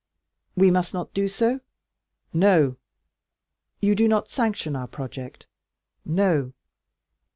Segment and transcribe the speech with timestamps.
[0.55, 1.59] "We must not do so?"
[2.33, 2.75] "No."
[3.81, 5.45] "You do not sanction our project?"
[6.05, 6.53] "No."